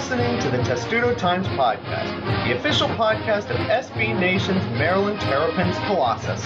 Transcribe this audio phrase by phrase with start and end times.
[0.00, 6.42] listening to the Testudo Times Podcast, the official podcast of SB Nation's Maryland Terrapins Colossus.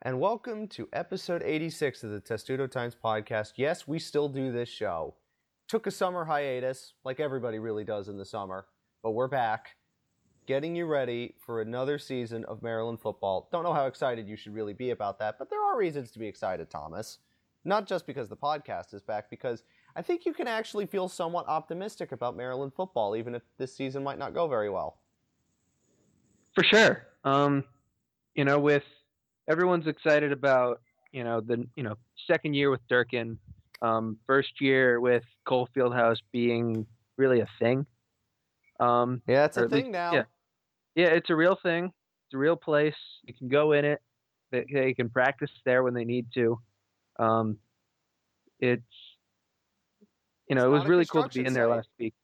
[0.00, 3.52] And welcome to episode 86 of the Testudo Times Podcast.
[3.56, 5.16] Yes, we still do this show.
[5.68, 8.64] Took a summer hiatus, like everybody really does in the summer,
[9.02, 9.76] but we're back
[10.46, 13.48] getting you ready for another season of Maryland football.
[13.52, 16.18] Don't know how excited you should really be about that, but there are reasons to
[16.18, 17.18] be excited, Thomas.
[17.64, 19.64] Not just because the podcast is back, because
[19.96, 24.04] I think you can actually feel somewhat optimistic about Maryland football, even if this season
[24.04, 24.98] might not go very well.
[26.54, 27.06] For sure.
[27.24, 27.64] Um,
[28.34, 28.84] you know, with
[29.48, 30.80] everyone's excited about,
[31.12, 33.38] you know, the you know second year with Durkin,
[33.82, 37.86] um, first year with Cole Fieldhouse being really a thing.
[38.78, 40.12] Um, yeah, it's a thing least, now.
[40.12, 40.22] Yeah,
[40.96, 41.84] yeah, it's a real thing.
[41.84, 42.96] It's a real place.
[43.24, 44.00] You can go in it.
[44.50, 46.58] They, they can practice there when they need to.
[47.18, 47.58] Um,
[48.58, 48.82] it's
[50.48, 51.76] you know it's it was really cool to be in there site.
[51.76, 52.14] last week.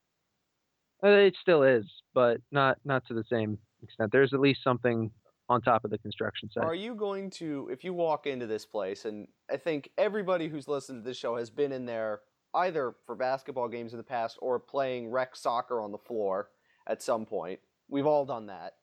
[1.05, 4.11] Uh, it still is, but not not to the same extent.
[4.11, 5.11] There's at least something
[5.48, 6.64] on top of the construction site.
[6.64, 10.67] Are you going to, if you walk into this place, and I think everybody who's
[10.67, 12.20] listened to this show has been in there
[12.55, 16.48] either for basketball games in the past or playing rec soccer on the floor
[16.86, 17.61] at some point.
[17.93, 18.77] We've all done that.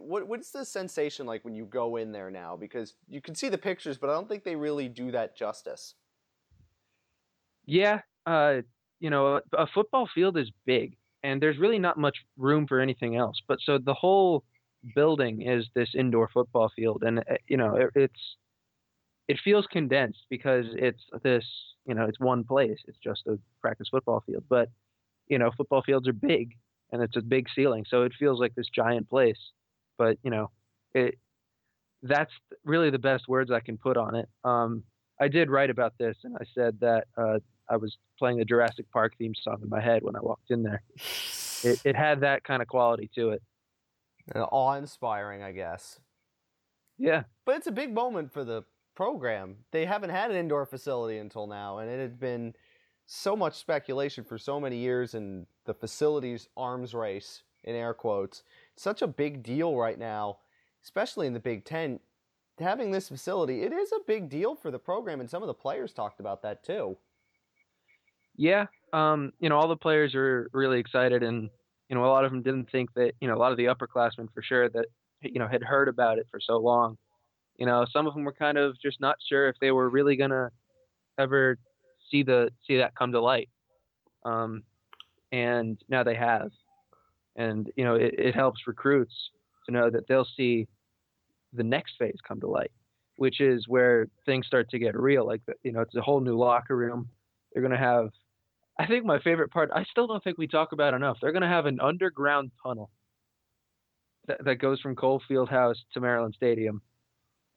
[0.00, 2.56] What, what's the sensation like when you go in there now?
[2.56, 5.94] Because you can see the pictures, but I don't think they really do that justice.
[7.64, 8.62] Yeah, uh,
[8.98, 13.14] you know, a, football field is big, and there's really not much room for anything
[13.14, 13.40] else.
[13.46, 14.42] But so the whole
[14.96, 18.36] building is this indoor football field, and uh, you know, it, it's
[19.28, 21.44] it feels condensed because it's this
[21.86, 22.78] you know it's one place.
[22.88, 24.70] It's just a practice football field, but
[25.28, 26.56] you know, football fields are big,
[26.92, 29.38] and it's a big ceiling, so it feels like this giant place.
[29.98, 30.50] But you know,
[30.94, 31.18] it
[32.02, 32.32] that's
[32.64, 34.28] really the best words I can put on it.
[34.44, 34.84] Um,
[35.20, 37.38] I did write about this, and I said that uh,
[37.68, 40.62] I was playing the Jurassic Park theme song in my head when I walked in
[40.62, 40.82] there.
[41.62, 43.42] It, it had that kind of quality to it.
[44.34, 46.00] Uh, awe-inspiring, I guess.
[46.96, 49.56] Yeah, but it's a big moment for the program.
[49.72, 52.54] They haven't had an indoor facility until now, and it had been
[53.12, 58.44] so much speculation for so many years in the facilities arms race in air quotes.
[58.76, 60.38] such a big deal right now,
[60.84, 61.98] especially in the Big Ten.
[62.60, 65.54] Having this facility, it is a big deal for the program, and some of the
[65.54, 66.96] players talked about that too.
[68.36, 71.50] Yeah, um, you know, all the players are really excited, and
[71.88, 73.64] you know, a lot of them didn't think that, you know, a lot of the
[73.64, 74.86] upperclassmen for sure that,
[75.22, 76.96] you know, had heard about it for so long.
[77.56, 80.14] You know, some of them were kind of just not sure if they were really
[80.14, 80.50] gonna
[81.18, 81.58] ever
[82.10, 83.48] see the see that come to light.
[84.24, 84.62] Um,
[85.32, 86.50] and now they have,
[87.36, 89.14] and you know it, it helps recruits
[89.66, 90.66] to know that they'll see
[91.52, 92.72] the next phase come to light,
[93.16, 95.26] which is where things start to get real.
[95.26, 97.08] Like you know, it's a whole new locker room.
[97.52, 98.10] They're gonna have.
[98.78, 99.70] I think my favorite part.
[99.74, 101.18] I still don't think we talk about enough.
[101.20, 102.90] They're gonna have an underground tunnel
[104.26, 106.82] that, that goes from Cole Fieldhouse to Maryland Stadium,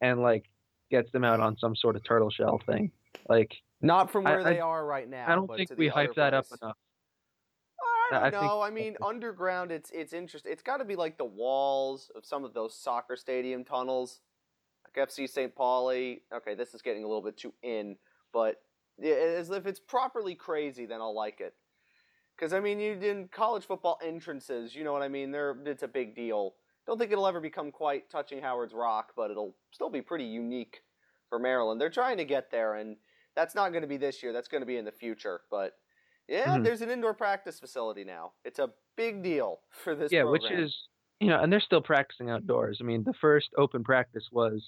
[0.02, 0.46] and like
[0.92, 2.92] gets them out on some sort of turtle shell thing.
[3.28, 3.52] Like
[3.84, 5.26] not from where I, they are right now.
[5.28, 6.78] I don't think we hype that up enough.
[8.12, 8.62] I don't I know.
[8.62, 10.52] I mean, underground, it's it's interesting.
[10.52, 14.22] It's got to be like the walls of some of those soccer stadium tunnels,
[14.86, 15.56] like FC St.
[15.56, 16.22] Pauli.
[16.34, 17.98] Okay, this is getting a little bit too in,
[18.32, 18.62] but
[19.04, 21.56] as if it's properly crazy, then I'll like it.
[22.36, 25.32] Because I mean, you in college football entrances, you know what I mean.
[25.32, 26.56] They're it's a big deal.
[26.86, 30.82] Don't think it'll ever become quite touching Howard's Rock, but it'll still be pretty unique
[31.30, 31.80] for Maryland.
[31.80, 32.98] They're trying to get there, and
[33.36, 34.34] that's not going to be this year.
[34.34, 35.42] That's going to be in the future.
[35.50, 35.74] But
[36.28, 36.64] yeah, mm-hmm.
[36.64, 38.34] there's an indoor practice facility now.
[38.46, 40.12] It's a big deal for this.
[40.12, 40.42] Yeah, program.
[40.42, 40.76] which is
[41.20, 42.80] you know, and they're still practicing outdoors.
[42.82, 44.62] I mean, the first open practice was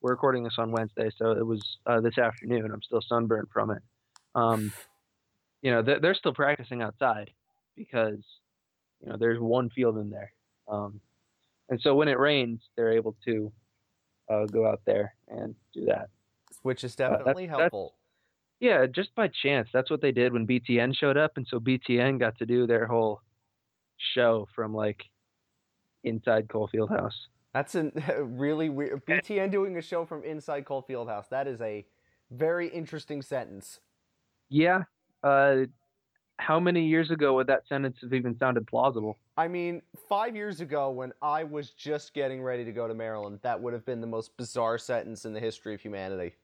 [0.00, 2.70] we're recording this on Wednesday, so it was uh, this afternoon.
[2.72, 3.82] I'm still sunburned from it.
[4.36, 4.72] Um,
[5.62, 7.30] you know, they're, they're still practicing outside
[7.74, 8.20] because
[9.00, 10.32] you know there's one field in there,
[10.68, 11.00] um,
[11.68, 13.52] and so when it rains, they're able to
[14.30, 16.08] uh, go out there and do that,
[16.62, 17.94] which is definitely uh, that's, helpful.
[18.60, 19.68] Yeah, just by chance.
[19.72, 22.86] That's what they did when BTN showed up, and so BTN got to do their
[22.86, 23.20] whole
[24.14, 25.02] show from like
[26.04, 27.14] inside Cole Fieldhouse.
[27.52, 27.90] That's a
[28.22, 29.04] really weird.
[29.08, 31.28] BTN doing a show from inside Cole Fieldhouse.
[31.28, 31.84] That is a
[32.30, 33.80] very interesting sentence.
[34.48, 34.84] Yeah.
[35.22, 35.66] Uh,
[36.38, 39.18] how many years ago would that sentence have even sounded plausible?
[39.36, 43.40] I mean, five years ago, when I was just getting ready to go to Maryland,
[43.42, 46.34] that would have been the most bizarre sentence in the history of humanity.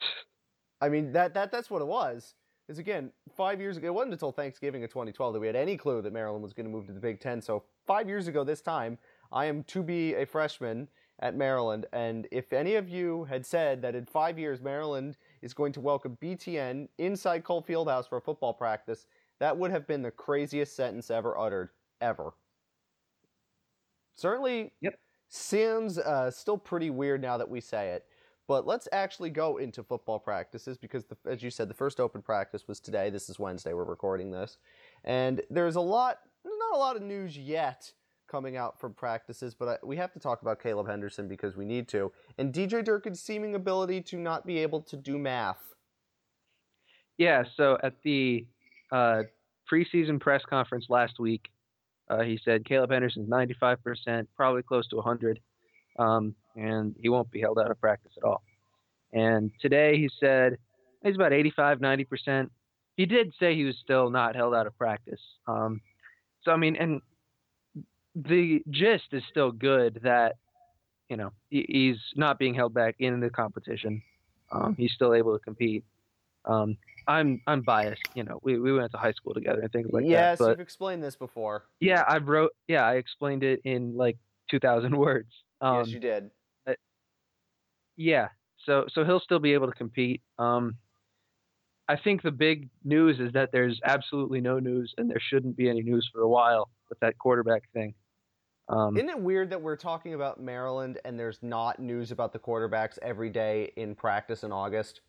[0.80, 2.34] I mean that that that's what it was.
[2.68, 3.86] Is again five years ago.
[3.86, 6.66] It wasn't until Thanksgiving of 2012 that we had any clue that Maryland was going
[6.66, 7.40] to move to the Big Ten.
[7.40, 8.98] So five years ago this time,
[9.32, 10.88] I am to be a freshman
[11.20, 15.54] at Maryland, and if any of you had said that in five years Maryland is
[15.54, 19.06] going to welcome BTN inside Cole Fieldhouse for a football practice,
[19.38, 21.70] that would have been the craziest sentence ever uttered,
[22.02, 22.34] ever.
[24.14, 24.98] Certainly, yep.
[25.28, 28.04] sounds uh, still pretty weird now that we say it.
[28.48, 32.22] But let's actually go into football practices because, the, as you said, the first open
[32.22, 33.10] practice was today.
[33.10, 33.74] This is Wednesday.
[33.74, 34.58] We're recording this,
[35.04, 37.92] and there's a lot, not a lot of news yet
[38.28, 41.64] coming out from practices, but I, we have to talk about Caleb Henderson because we
[41.64, 45.74] need to, and DJ Durkin's seeming ability to not be able to do math.
[47.18, 47.44] Yeah.
[47.56, 48.46] So at the
[48.92, 49.22] uh,
[49.70, 51.48] preseason press conference last week,
[52.08, 55.40] uh, he said Caleb Henderson's 95%, probably close to 100
[55.98, 58.42] um, and he won't be held out of practice at all.
[59.12, 60.58] And today he said
[61.02, 62.50] he's about 85, 90%.
[62.96, 65.20] He did say he was still not held out of practice.
[65.46, 65.80] Um,
[66.42, 67.02] so, I mean, and
[68.14, 70.36] the gist is still good that,
[71.08, 74.02] you know, he's not being held back in the competition.
[74.50, 75.84] Um, he's still able to compete.
[76.44, 76.76] Um,
[77.08, 78.40] I'm I'm biased, you know.
[78.42, 80.44] We, we went to high school together and things like yes, that.
[80.44, 81.64] Yes, you've explained this before.
[81.80, 82.52] Yeah, I wrote.
[82.66, 84.16] Yeah, I explained it in like
[84.50, 85.30] 2,000 words.
[85.60, 86.30] Um, yes, you did.
[86.66, 86.74] Uh,
[87.96, 88.28] yeah,
[88.64, 90.22] so so he'll still be able to compete.
[90.38, 90.76] Um,
[91.88, 95.68] I think the big news is that there's absolutely no news, and there shouldn't be
[95.68, 97.94] any news for a while with that quarterback thing.
[98.68, 102.38] Um, Isn't it weird that we're talking about Maryland and there's not news about the
[102.38, 105.02] quarterbacks every day in practice in August?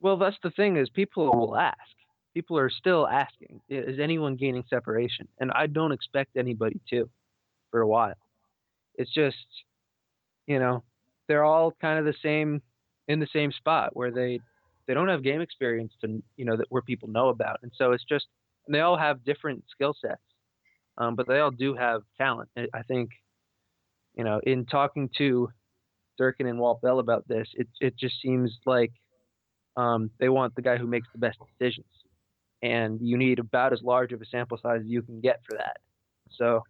[0.00, 1.78] Well, that's the thing is people will ask.
[2.34, 5.26] People are still asking, is anyone gaining separation?
[5.40, 7.08] And I don't expect anybody to
[7.70, 8.14] for a while.
[8.96, 9.36] It's just
[10.46, 10.82] you know,
[11.28, 12.62] they're all kind of the same
[13.08, 14.40] in the same spot where they
[14.86, 17.92] they don't have game experience to you know that where people know about, and so
[17.92, 18.26] it's just
[18.68, 20.22] they all have different skill sets,
[20.98, 22.48] um, but they all do have talent.
[22.56, 23.10] I think,
[24.14, 25.48] you know, in talking to
[26.18, 28.92] Durkin and Walt Bell about this, it it just seems like
[29.76, 31.86] um, they want the guy who makes the best decisions,
[32.62, 35.56] and you need about as large of a sample size as you can get for
[35.56, 35.78] that.
[36.36, 36.62] So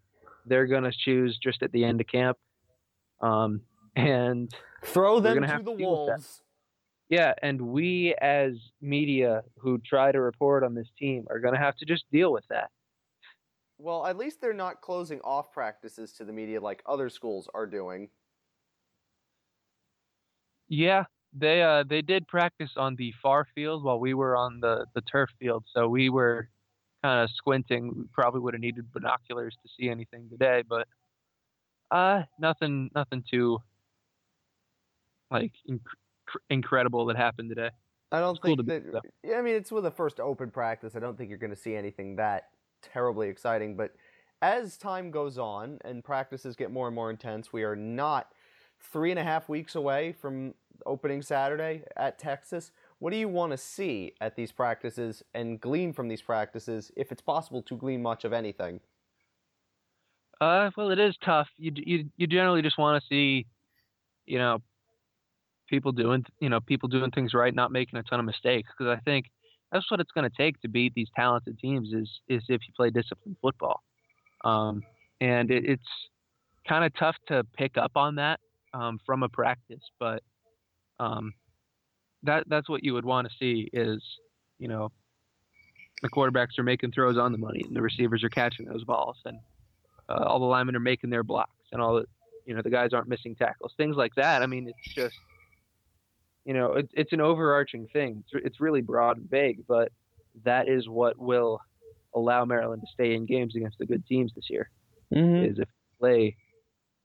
[0.47, 2.39] they're going to choose just at the end of camp
[3.21, 3.63] um,
[3.97, 4.53] and
[4.85, 6.43] throw them to the wolves.
[7.09, 11.61] Yeah, and we as media who try to report on this team are going to
[11.61, 12.71] have to just deal with that.
[13.79, 17.67] Well, at least they're not closing off practices to the media like other schools are
[17.67, 18.11] doing.
[20.69, 24.87] Yeah, they uh they did practice on the far field while we were on the
[24.95, 26.49] the turf field, so we were
[27.03, 27.93] kind of squinting.
[27.97, 30.87] We probably would have needed binoculars to see anything today, but
[31.91, 33.61] uh, nothing, nothing too
[35.31, 35.81] like inc-
[36.49, 37.71] incredible that happened today.
[38.13, 39.03] I don't think cool that.
[39.23, 40.97] Yeah, I mean, it's with the first open practice.
[40.97, 42.49] I don't think you're going to see anything that
[42.83, 43.77] terribly exciting.
[43.77, 43.95] But
[44.43, 48.33] as time goes on and practices get more and more intense, we are not
[48.81, 50.55] three and a half weeks away from
[50.87, 52.73] opening Saturday at Texas.
[52.99, 57.13] What do you want to see at these practices and glean from these practices, if
[57.13, 58.81] it's possible to glean much of anything?
[60.41, 61.49] Uh, well, it is tough.
[61.59, 63.47] You you you generally just want to see,
[64.27, 64.59] you know,
[65.69, 68.71] people doing you know people doing things right, not making a ton of mistakes.
[68.77, 69.27] Because I think
[69.71, 72.73] that's what it's going to take to beat these talented teams is is if you
[72.76, 73.83] play disciplined football.
[74.45, 74.83] Um,
[75.21, 75.83] and it, it's
[76.67, 78.41] kind of tough to pick up on that
[78.73, 80.23] um, from a practice, but
[80.99, 81.35] um,
[82.23, 84.03] that that's what you would want to see is
[84.59, 84.91] you know
[86.03, 89.19] the quarterbacks are making throws on the money and the receivers are catching those balls
[89.26, 89.38] and
[90.11, 92.05] uh, all the linemen are making their blocks and all the
[92.47, 94.43] you know the guys aren't missing tackles things like that.
[94.43, 95.17] I mean it's just
[96.45, 98.25] you know it, it's an overarching thing.
[98.33, 99.93] It's, it's really broad and vague but
[100.45, 101.61] that is what will
[102.14, 104.71] allow maryland to stay in games against the good teams this year
[105.14, 105.50] mm-hmm.
[105.50, 105.69] is if
[106.00, 106.37] play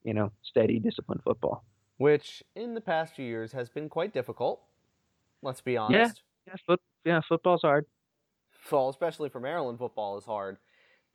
[0.03, 1.63] you know steady disciplined football.
[1.97, 4.62] Which in the past few years has been quite difficult
[5.41, 6.21] let's be honest.
[6.47, 7.85] Yeah yeah, foot, yeah football's hard.
[8.71, 10.57] Well especially for maryland football is hard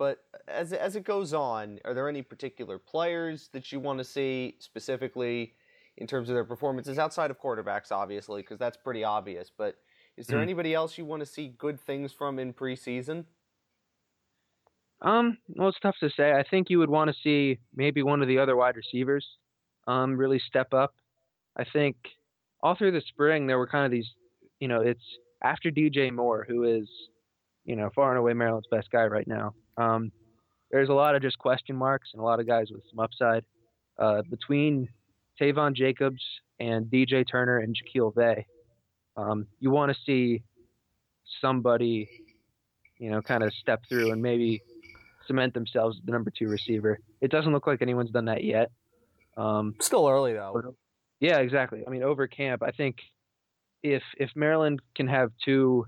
[0.01, 4.05] but as as it goes on, are there any particular players that you want to
[4.05, 5.53] see specifically
[5.99, 9.51] in terms of their performances outside of quarterbacks, obviously, because that's pretty obvious.
[9.55, 9.77] But
[10.17, 10.43] is there mm.
[10.43, 13.27] anybody else you want to see good things from in preseason?
[15.03, 16.33] Um, well, it's tough to say.
[16.33, 19.27] I think you would want to see maybe one of the other wide receivers
[19.87, 20.95] um, really step up.
[21.59, 21.97] I think
[22.63, 24.09] all through the spring there were kind of these,
[24.61, 25.05] you know, it's
[25.45, 26.89] after DJ Moore, who is,
[27.67, 29.53] you know, far and away Maryland's best guy right now.
[29.81, 30.13] Um,
[30.71, 33.45] there's a lot of just question marks and a lot of guys with some upside.
[33.99, 34.89] Uh, between
[35.41, 36.23] Taivon Jacobs
[36.59, 38.47] and DJ Turner and Jacquille Veii,
[39.17, 40.43] um, you want to see
[41.41, 42.09] somebody,
[42.99, 44.63] you know, kind of step through and maybe
[45.27, 46.99] cement themselves as the number two receiver.
[47.21, 48.71] It doesn't look like anyone's done that yet.
[49.37, 50.75] Um, Still early though.
[51.21, 51.83] Yeah, exactly.
[51.87, 52.97] I mean, over camp, I think
[53.83, 55.87] if if Maryland can have two,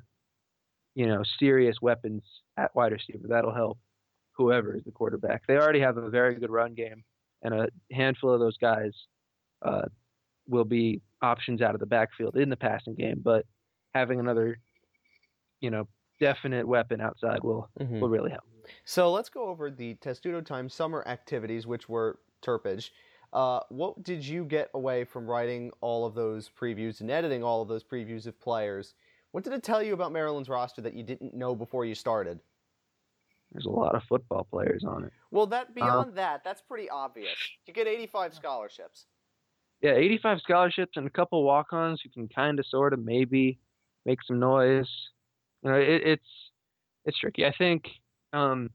[0.95, 2.23] you know, serious weapons
[2.57, 3.79] at wide receiver, that'll help
[4.33, 5.47] whoever is the quarterback.
[5.47, 7.05] They already have a very good run game,
[7.43, 8.93] and a handful of those guys
[9.63, 9.83] uh,
[10.49, 13.21] will be options out of the backfield in the passing game.
[13.23, 13.47] But
[13.95, 14.59] having another,
[15.61, 15.89] you know,
[16.21, 18.01] definite weapon outside will mm-hmm.
[18.01, 18.45] will really help.
[18.85, 22.91] So let's go over the Testudo Time summer activities, which were Turpage.
[23.33, 27.63] Uh, what did you get away from writing all of those previews and editing all
[27.63, 28.95] of those previews of players?
[29.33, 32.39] What did it tell you about Maryland's roster that you didn't know before you started?
[33.51, 35.13] There's a lot of football players on it.
[35.31, 37.37] Well, that beyond uh, that, that's pretty obvious.
[37.67, 39.07] You get 85 scholarships.
[39.83, 43.59] Yeah, 85 scholarships and a couple walk-ons who can kind of, sort of, maybe
[44.07, 44.89] make some noise.
[45.63, 46.29] You know, it, it's
[47.05, 47.45] it's tricky.
[47.45, 47.89] I think,
[48.33, 48.71] um,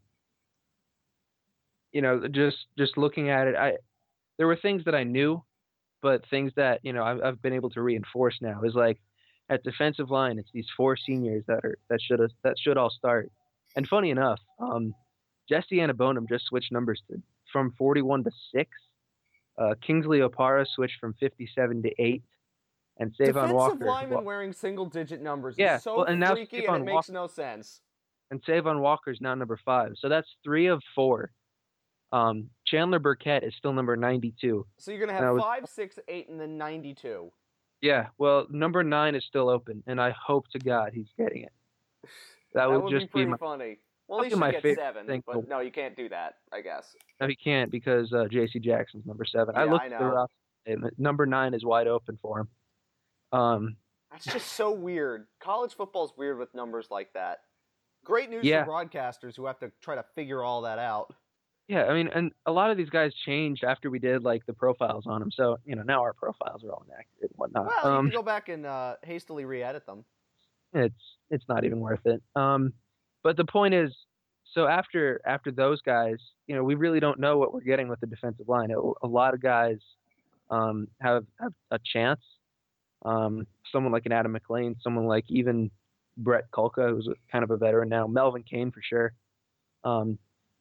[1.92, 3.78] you know, just just looking at it, I
[4.38, 5.44] there were things that I knew,
[6.02, 9.00] but things that you know I've, I've been able to reinforce now is like
[9.50, 13.32] at defensive line, it's these four seniors that are that should that should all start.
[13.76, 14.94] And funny enough, um,
[15.50, 18.72] Jesse Aniebonam just switched numbers to, from 41 to six.
[19.58, 22.24] Uh, Kingsley Opara switched from 57 to eight.
[23.00, 23.74] And Cavon Defensive Walker.
[23.74, 25.56] Defensive linemen well, wearing single digit numbers.
[25.58, 27.82] Yeah, so well, and now freaky and it makes Walker, no sense.
[28.32, 29.94] And Cavon Walker's now number five.
[30.00, 31.32] So that's three of four
[32.12, 34.66] um, Chandler Burkett is still number 92.
[34.78, 37.32] So you're going to have was, five, six, eight, and then 92.
[37.82, 41.52] Yeah, well, number nine is still open, and I hope to God he's getting it.
[42.04, 42.10] That,
[42.54, 43.78] that would, would, just be, be my, funny.
[44.08, 46.36] Well, he should get seven, thing, but no, you can't do that.
[46.52, 46.96] I guess.
[47.20, 48.60] No, he can't because uh, J.C.
[48.60, 49.54] Jackson's number seven.
[49.56, 50.92] Yeah, I looked I at the roster.
[50.98, 52.48] Number nine is wide open for him.
[53.32, 53.76] Um,
[54.12, 55.28] That's just so weird.
[55.40, 57.40] College football's weird with numbers like that.
[58.04, 58.64] Great news yeah.
[58.64, 61.14] for broadcasters who have to try to figure all that out.
[61.68, 64.54] Yeah, I mean, and a lot of these guys changed after we did like the
[64.54, 65.32] profiles on them.
[65.32, 67.68] So you know now our profiles are all inaccurate and whatnot.
[67.68, 70.06] Well, um, you can go back and uh, hastily re-edit them.
[70.74, 70.96] It's
[71.30, 72.22] it's not even worth it.
[72.36, 72.74] Um,
[73.22, 73.94] but the point is,
[74.54, 76.16] so after after those guys,
[76.48, 78.72] you know, we really don't know what we're getting with the defensive line.
[78.72, 79.78] A, a lot of guys
[80.50, 82.22] um, have have a chance.
[83.04, 85.70] Um, someone like an Adam McLean, someone like even
[86.18, 89.14] Brett Kulka, who's kind of a veteran now, Melvin Kane for sure.
[89.84, 90.18] Um,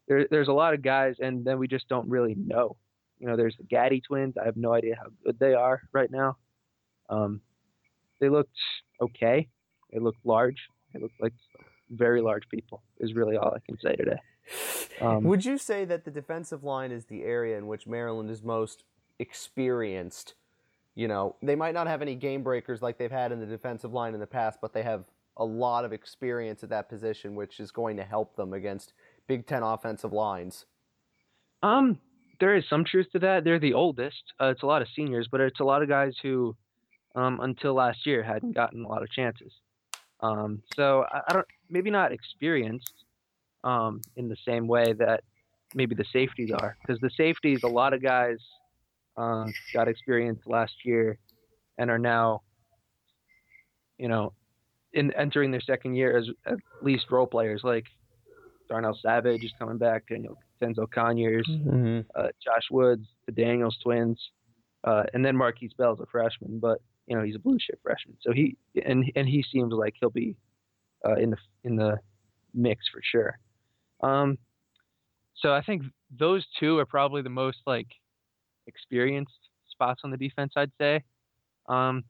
[0.08, 2.76] there, there's a lot of guys, and then we just don't really know.
[3.18, 4.36] You know, there's the Gaddy twins.
[4.40, 6.36] I have no idea how good they are right now.
[7.08, 7.40] Um,
[8.20, 8.56] they looked
[9.00, 9.48] okay.
[9.92, 10.68] They looked large.
[10.92, 11.32] They looked like
[11.90, 12.82] very large people.
[12.98, 14.18] Is really all I can say today.
[15.00, 18.42] Um, Would you say that the defensive line is the area in which Maryland is
[18.42, 18.84] most
[19.18, 20.34] experienced?
[20.94, 23.92] You know, they might not have any game breakers like they've had in the defensive
[23.92, 25.04] line in the past, but they have
[25.36, 28.94] a lot of experience at that position, which is going to help them against
[29.26, 30.66] Big Ten offensive lines?
[31.62, 31.98] Um,
[32.38, 33.44] there is some truth to that.
[33.44, 34.22] They're the oldest.
[34.40, 36.54] Uh, it's a lot of seniors, but it's a lot of guys who,
[37.14, 39.52] um, until last year, hadn't gotten a lot of chances.
[40.20, 42.92] Um, so I, I don't, maybe not experienced,
[43.64, 45.24] um, in the same way that
[45.74, 48.38] maybe the safeties are, because the safeties, a lot of guys,
[49.16, 51.18] uh, got experience last year,
[51.78, 52.42] and are now,
[53.98, 54.32] you know,
[54.92, 57.62] in entering their second year as at least role players.
[57.64, 57.86] Like
[58.68, 62.00] Darnell Savage is coming back, Daniel Denzel Conyers, mm-hmm.
[62.14, 64.20] uh, Josh Woods, the Daniels twins,
[64.84, 68.16] uh, and then Markquese Bell's a freshman, but you know he's a blue chip freshman,
[68.20, 70.36] so he and and he seems like he'll be
[71.06, 71.98] uh, in the in the
[72.54, 73.38] mix for sure.
[74.02, 74.38] Um,
[75.36, 75.82] so I think
[76.16, 77.88] those two are probably the most like
[78.66, 79.38] experienced
[79.70, 81.02] spots on the defense, I'd say.
[81.68, 82.04] Um,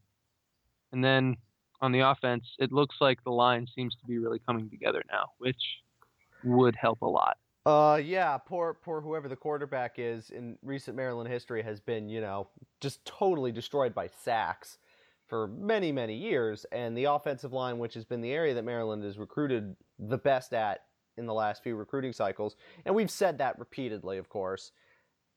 [0.92, 1.36] and then
[1.80, 5.26] on the offense, it looks like the line seems to be really coming together now,
[5.38, 5.60] which
[6.44, 7.36] would help a lot.
[7.66, 12.20] Uh, yeah, poor, poor whoever the quarterback is in recent Maryland history has been, you
[12.20, 12.46] know,
[12.80, 14.78] just totally destroyed by sacks
[15.26, 16.64] for many, many years.
[16.70, 20.52] And the offensive line, which has been the area that Maryland has recruited the best
[20.52, 20.84] at
[21.16, 24.72] in the last few recruiting cycles, and we've said that repeatedly, of course.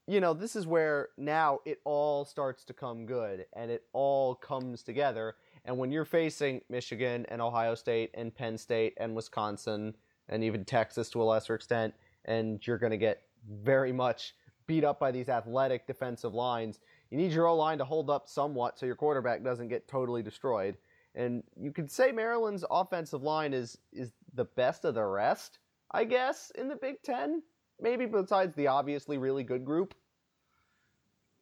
[0.07, 4.35] You know, this is where now it all starts to come good and it all
[4.35, 5.35] comes together.
[5.65, 9.95] And when you're facing Michigan and Ohio State and Penn State and Wisconsin
[10.29, 11.93] and even Texas to a lesser extent,
[12.25, 13.24] and you're going to get
[13.63, 14.36] very much
[14.67, 16.79] beat up by these athletic defensive lines.
[17.09, 20.21] You need your O line to hold up somewhat so your quarterback doesn't get totally
[20.21, 20.77] destroyed.
[21.15, 25.57] And you could say Maryland's offensive line is is the best of the rest,
[25.91, 27.41] I guess, in the Big Ten.
[27.81, 29.95] Maybe besides the obviously really good group.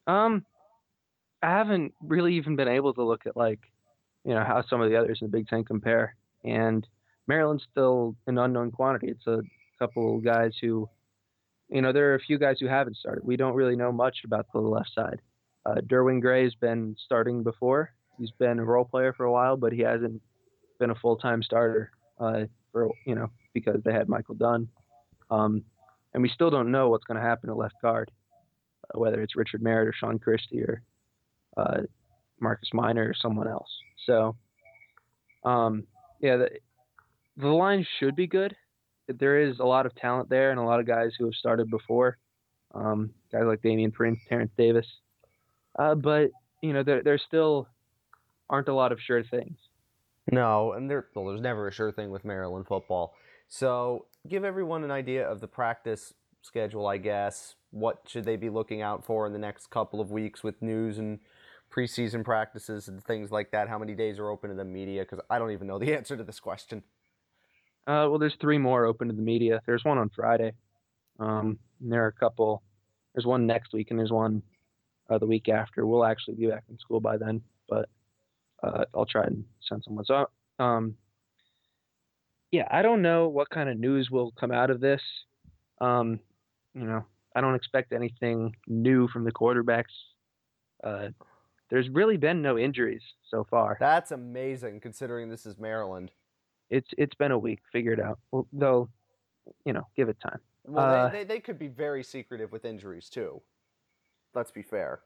[0.06, 0.46] Um,
[1.42, 3.60] I haven't really even been able to look at like,
[4.24, 6.86] you know, how some of the others in the Big Ten compare, and
[7.28, 9.08] Maryland's still an unknown quantity.
[9.08, 9.42] It's a
[9.78, 10.88] couple guys who
[11.68, 13.24] you know, there are a few guys who haven't started.
[13.24, 15.20] We don't really know much about the left side.
[15.66, 17.92] Uh, Derwin Gray's been starting before.
[18.18, 20.20] He's been a role player for a while, but he hasn't
[20.80, 24.68] been a full time starter uh, for you know because they had Michael Dunn.
[25.30, 25.62] Um,
[26.14, 28.10] and we still don't know what's going to happen at left guard,
[28.84, 30.82] uh, whether it's Richard Merritt or Sean Christie or
[31.56, 31.82] uh,
[32.40, 33.68] Marcus Minor or someone else.
[34.06, 34.36] So,
[35.44, 35.84] um,
[36.20, 36.50] yeah, the,
[37.38, 38.54] the line should be good.
[39.08, 41.70] There is a lot of talent there and a lot of guys who have started
[41.70, 42.18] before.
[42.74, 44.86] Um, guys like Damian Prince, Terrence Davis.
[45.78, 46.30] Uh, but,
[46.62, 47.68] you know, there, there still
[48.50, 49.56] aren't a lot of sure things.
[50.30, 53.14] No, and there, well, there's never a sure thing with Maryland football.
[53.48, 57.54] So give everyone an idea of the practice schedule, I guess.
[57.70, 60.98] What should they be looking out for in the next couple of weeks with news
[60.98, 61.20] and
[61.72, 63.68] preseason practices and things like that?
[63.68, 65.02] How many days are open to the media?
[65.02, 66.82] Because I don't even know the answer to this question.
[67.88, 69.62] Uh, well, there's three more open to the media.
[69.64, 70.52] There's one on Friday.
[71.18, 72.62] Um, there are a couple.
[73.14, 74.42] There's one next week, and there's one
[75.08, 75.86] uh, the week after.
[75.86, 77.88] We'll actually be back in school by then, but
[78.62, 80.04] uh, I'll try and send someone.
[80.04, 80.26] So,
[80.58, 80.96] um,
[82.50, 85.00] yeah, I don't know what kind of news will come out of this.
[85.80, 86.20] Um,
[86.74, 89.84] you know, I don't expect anything new from the quarterbacks.
[90.84, 91.08] Uh,
[91.70, 93.78] there's really been no injuries so far.
[93.80, 96.10] That's amazing considering this is Maryland.
[96.70, 97.60] It's it's been a week.
[97.72, 98.18] Figure it out.
[98.30, 98.88] Well, though,
[99.64, 100.38] you know, give it time.
[100.66, 103.40] Well, uh, they, they, they could be very secretive with injuries too.
[104.34, 105.00] Let's be fair.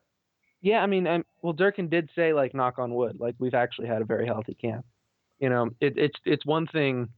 [0.61, 3.88] Yeah, I mean, I'm, well, Durkin did say like knock on wood, like we've actually
[3.88, 4.87] had a very healthy camp.
[5.40, 7.09] You know, it, it's it's one thing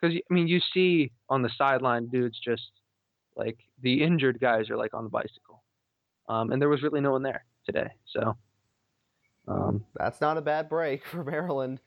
[0.00, 2.70] because I mean, you see on the sideline dudes just
[3.36, 5.62] like the injured guys are like on the bicycle,
[6.28, 7.88] um, and there was really no one there today.
[8.12, 8.36] So
[9.48, 11.80] um, that's not a bad break for Maryland,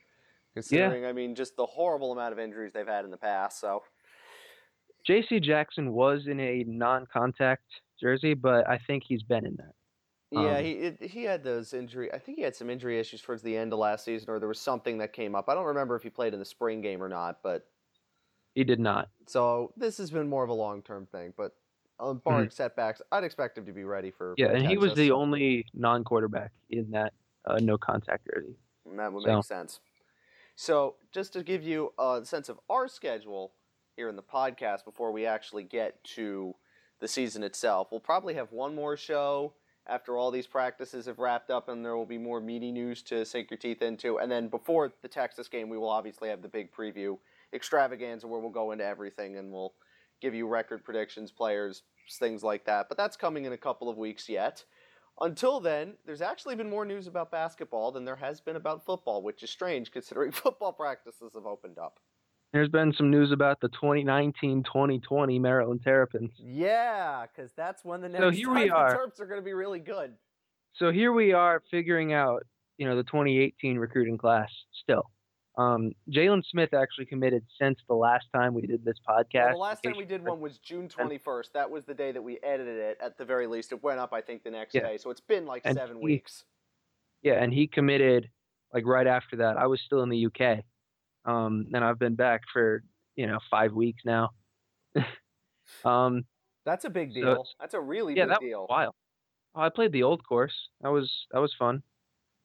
[0.53, 1.09] considering yeah.
[1.09, 3.59] I mean just the horrible amount of injuries they've had in the past.
[3.59, 3.83] So
[5.05, 5.39] J.C.
[5.39, 7.65] Jackson was in a non-contact
[7.99, 9.73] jersey, but I think he's been in that.
[10.31, 12.11] Yeah, um, he it, he had those injury.
[12.11, 14.47] I think he had some injury issues towards the end of last season, or there
[14.47, 15.47] was something that came up.
[15.47, 17.67] I don't remember if he played in the spring game or not, but
[18.55, 19.09] he did not.
[19.27, 21.51] So this has been more of a long term thing, but
[21.99, 22.51] um, barring mm-hmm.
[22.51, 24.33] setbacks, I'd expect him to be ready for.
[24.37, 27.13] Yeah, and he was the only non quarterback in that
[27.45, 28.55] uh, no contact jersey.
[28.89, 29.35] And that would so.
[29.35, 29.79] make sense.
[30.55, 33.53] So just to give you a sense of our schedule
[33.95, 36.55] here in the podcast before we actually get to
[36.99, 39.53] the season itself, we'll probably have one more show
[39.87, 43.25] after all these practices have wrapped up and there will be more meaty news to
[43.25, 44.19] sink your teeth into.
[44.19, 47.17] And then before the Texas game, we will obviously have the big preview
[47.53, 49.73] extravaganza where we'll go into everything and we'll
[50.21, 52.87] give you record predictions, players, things like that.
[52.87, 54.63] But that's coming in a couple of weeks yet.
[55.21, 59.21] Until then, there's actually been more news about basketball than there has been about football,
[59.21, 61.99] which is strange considering football practices have opened up.
[62.51, 66.31] There's been some news about the 2019-2020 Maryland Terrapins.
[66.37, 68.91] Yeah, because that's when the next so here we are.
[68.91, 70.13] the Terps are going to be really good.
[70.73, 72.43] So here we are figuring out,
[72.77, 74.49] you know, the 2018 recruiting class
[74.83, 75.09] still.
[75.55, 79.49] Um, Jalen Smith actually committed since the last time we did this podcast.
[79.49, 81.51] Well, the last time we did one was June 21st.
[81.53, 82.97] That was the day that we edited it.
[82.99, 84.81] At the very least, it went up, I think, the next yeah.
[84.81, 84.97] day.
[84.97, 86.43] So it's been like and seven he, weeks.
[87.21, 88.29] Yeah, and he committed
[88.73, 89.57] like right after that.
[89.57, 90.63] I was still in the UK,
[91.25, 92.83] um, and I've been back for
[93.15, 94.31] you know five weeks now.
[95.85, 96.25] um,
[96.65, 97.35] that's a big deal.
[97.35, 98.61] So, that's a really yeah, big that deal.
[98.61, 98.95] Was wild.
[99.55, 100.69] Oh, I played the old course.
[100.81, 101.83] That was that was fun.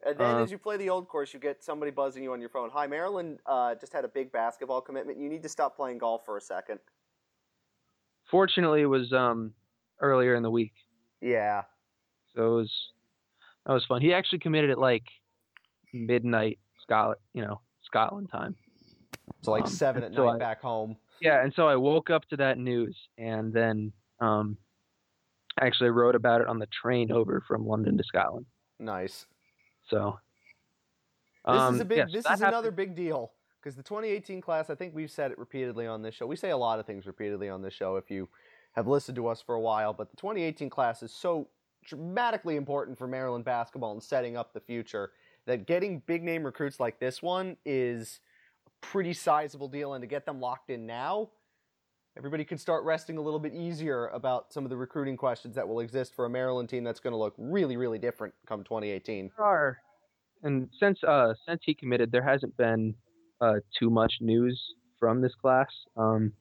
[0.07, 2.41] And then uh, as you play the old course, you get somebody buzzing you on
[2.41, 2.71] your phone.
[2.73, 5.19] Hi, Maryland uh, just had a big basketball commitment.
[5.19, 6.79] You need to stop playing golf for a second.
[8.31, 9.53] Fortunately, it was um,
[10.01, 10.73] earlier in the week.
[11.21, 11.63] Yeah.
[12.35, 12.73] So it was
[13.67, 14.01] that was fun.
[14.01, 15.05] He actually committed at like
[15.93, 18.55] midnight Scotland, you know, Scotland time.
[19.43, 20.97] So like um, seven at so night I, back home.
[21.21, 24.57] Yeah, and so I woke up to that news, and then um,
[25.61, 28.47] actually wrote about it on the train over from London to Scotland.
[28.79, 29.27] Nice.
[29.89, 30.19] So
[31.47, 31.99] this um, is a big.
[31.99, 34.71] Yes, this is another big deal because the 2018 class.
[34.71, 36.27] I think we've said it repeatedly on this show.
[36.27, 37.97] We say a lot of things repeatedly on this show.
[37.97, 38.29] If you
[38.73, 41.49] have listened to us for a while, but the 2018 class is so
[41.85, 45.13] dramatically important for Maryland basketball and setting up the future
[45.47, 48.21] that getting big name recruits like this one is
[48.67, 51.31] a pretty sizable deal, and to get them locked in now
[52.19, 55.67] everybody can start resting a little bit easier about some of the recruiting questions that
[55.67, 59.31] will exist for a Maryland team that's going to look really, really different come 2018.
[59.37, 59.79] There are,
[60.43, 62.95] and since uh, since he committed, there hasn't been
[63.41, 64.61] uh, too much news
[64.99, 65.69] from this class.
[65.97, 66.33] Um,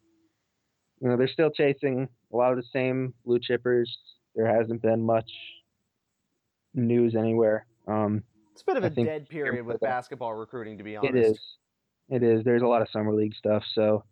[0.99, 3.85] you know, they're still chasing a lot of the same blue chippers.
[4.35, 5.29] There hasn't been much
[6.73, 7.67] news anywhere.
[7.87, 11.15] Um, it's a bit of a dead period with basketball recruiting, to be honest.
[11.15, 11.39] It is.
[12.09, 12.43] It is.
[12.43, 14.03] There's a lot of summer league stuff, so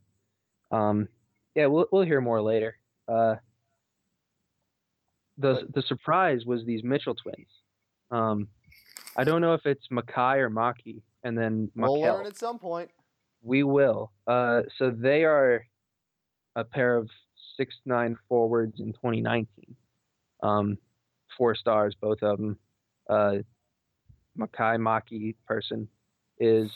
[0.71, 1.07] um,
[1.55, 2.77] yeah, we'll we'll hear more later.
[3.07, 3.35] Uh,
[5.37, 7.47] the the surprise was these Mitchell twins.
[8.11, 8.47] Um,
[9.17, 12.91] I don't know if it's Makai or Maki, and then We'll learn at some point.
[13.41, 14.11] We will.
[14.27, 15.65] Uh, so they are
[16.55, 17.09] a pair of
[17.57, 19.47] six nine forwards in 2019.
[20.43, 20.77] Um,
[21.37, 22.57] four stars, both of them.
[23.09, 23.37] Uh,
[24.37, 25.87] Makai Maki person
[26.39, 26.69] is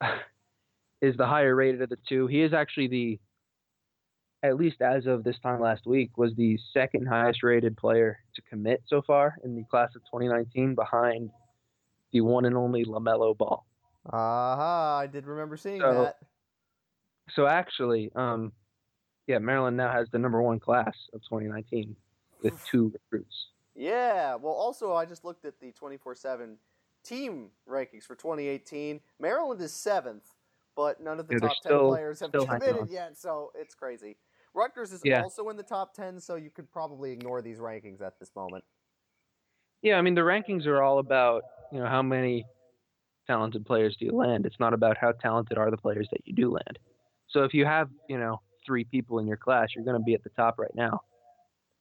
[1.00, 2.26] is the higher rated of the two.
[2.26, 3.20] He is actually the
[4.42, 8.42] at least as of this time last week, was the second highest rated player to
[8.42, 11.30] commit so far in the class of 2019 behind
[12.12, 13.64] the one and only LaMelo Ball.
[14.10, 16.16] Aha, uh-huh, I did remember seeing so, that.
[17.34, 18.52] So actually, um,
[19.26, 21.94] yeah, Maryland now has the number one class of 2019
[22.42, 23.48] with two recruits.
[23.74, 26.56] Yeah, well, also, I just looked at the 24 7
[27.04, 29.00] team rankings for 2018.
[29.20, 30.34] Maryland is seventh,
[30.74, 34.16] but none of the yeah, top 10 still, players have committed yet, so it's crazy.
[34.54, 35.22] Rutgers is yeah.
[35.22, 38.64] also in the top 10, so you could probably ignore these rankings at this moment.
[39.82, 42.44] Yeah, I mean, the rankings are all about, you know, how many
[43.26, 44.46] talented players do you land.
[44.46, 46.78] It's not about how talented are the players that you do land.
[47.28, 50.14] So if you have, you know, three people in your class, you're going to be
[50.14, 51.00] at the top right now.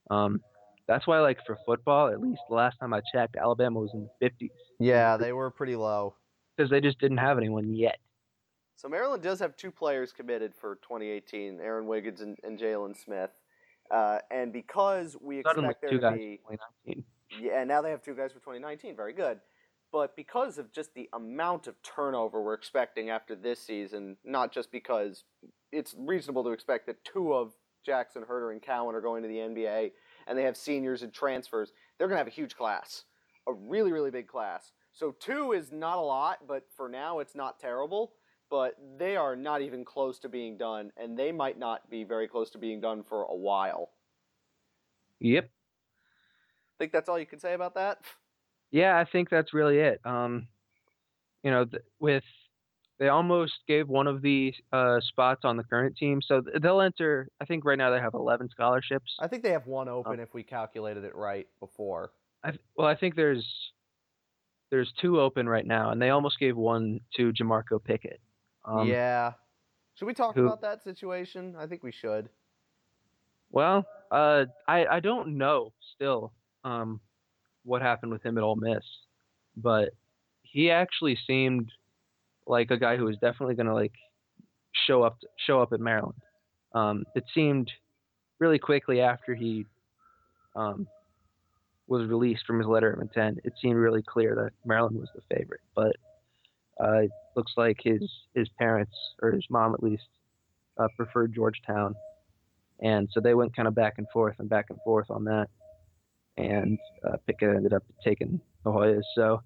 [0.09, 0.41] Um,
[0.87, 4.07] that's why, like, for football, at least the last time I checked, Alabama was in
[4.21, 4.51] the 50s.
[4.79, 6.15] Yeah, they were pretty low.
[6.55, 7.97] Because they just didn't have anyone yet.
[8.77, 13.31] So Maryland does have two players committed for 2018, Aaron Wiggins and, and Jalen Smith.
[13.89, 16.39] Uh, and because we expect there to be
[17.41, 18.95] yeah, now they have two guys for 2019.
[18.95, 19.39] Very good.
[19.91, 24.71] But because of just the amount of turnover we're expecting after this season, not just
[24.71, 25.23] because
[25.71, 29.37] it's reasonable to expect that two of Jackson, Huerter, and Cowan are going to the
[29.37, 29.91] NBA,
[30.27, 33.05] and they have seniors and transfers, they're going to have a huge class,
[33.47, 34.73] a really, really big class.
[34.91, 38.11] So two is not a lot, but for now it's not terrible
[38.49, 42.27] but they are not even close to being done, and they might not be very
[42.27, 43.91] close to being done for a while.
[45.19, 45.49] Yep.
[46.79, 47.99] Think that's all you can say about that?
[48.71, 49.99] Yeah, I think that's really it.
[50.05, 50.47] Um,
[51.43, 52.23] you know, th- with
[52.99, 56.81] they almost gave one of the uh, spots on the current team, so th- they'll
[56.81, 57.29] enter.
[57.39, 59.15] I think right now they have 11 scholarships.
[59.19, 62.11] I think they have one open um, if we calculated it right before.
[62.43, 63.45] I th- well, I think there's
[64.69, 68.19] there's two open right now, and they almost gave one to Jamorko Pickett.
[68.67, 69.33] Um, yeah.
[69.95, 71.55] Should we talk who, about that situation?
[71.57, 72.29] I think we should.
[73.51, 76.99] Well, uh, I I don't know still um,
[77.63, 78.83] what happened with him at Ole Miss,
[79.55, 79.89] but
[80.43, 81.71] he actually seemed
[82.45, 83.93] like a guy who was definitely going to like
[84.85, 86.21] show up show up at Maryland.
[86.73, 87.71] Um, it seemed
[88.39, 89.65] really quickly after he
[90.55, 90.87] um,
[91.87, 95.35] was released from his letter of intent, it seemed really clear that Maryland was the
[95.35, 95.61] favorite.
[95.75, 95.95] But
[96.81, 98.03] uh, it looks like his
[98.35, 100.07] his parents or his mom at least
[100.77, 101.95] uh, preferred Georgetown,
[102.81, 105.47] and so they went kind of back and forth and back and forth on that,
[106.37, 109.03] and uh, Pickett ended up taking the Hoyas.
[109.15, 109.41] So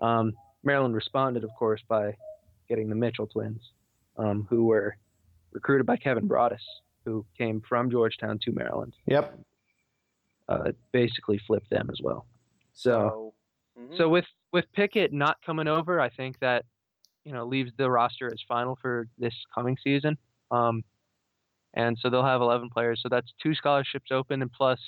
[0.00, 0.32] um,
[0.64, 2.14] Maryland responded, of course, by
[2.68, 3.60] getting the Mitchell twins,
[4.16, 4.96] um, who were
[5.52, 6.62] recruited by Kevin Broadus,
[7.04, 8.94] who came from Georgetown to Maryland.
[9.06, 9.38] Yep.
[10.48, 12.26] Uh, basically flipped them as well.
[12.72, 13.34] So, so,
[13.78, 13.96] mm-hmm.
[13.96, 16.64] so with with Pickett not coming over, I think that
[17.24, 20.16] you know leaves the roster as final for this coming season.
[20.50, 20.82] Um,
[21.74, 23.00] and so they'll have 11 players.
[23.02, 24.80] So that's two scholarships open, and plus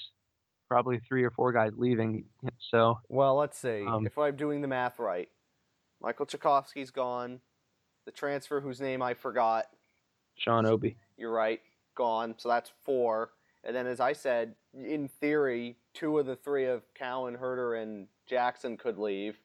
[0.68, 2.24] probably three or four guys leaving.
[2.70, 5.28] So well, let's see um, if I'm doing the math right.
[6.02, 7.40] Michal Cekovsky's gone.
[8.06, 9.66] The transfer whose name I forgot.
[10.36, 10.96] Sean Obi.
[11.18, 11.60] You're right,
[11.94, 12.34] gone.
[12.38, 13.32] So that's four.
[13.62, 18.06] And then, as I said, in theory, two of the three of Cowan, Huerter, and
[18.30, 19.36] Jackson could leave.